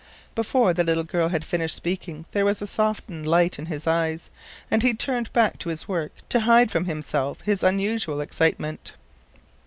[0.33, 4.31] Before the little girl had finished speaking there was a softened light in his eyes,
[4.71, 8.95] and he turned back to his work to hid from himself his unusual excitement.